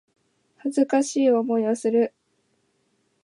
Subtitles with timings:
[0.57, 2.11] 恥ずかしい思いをする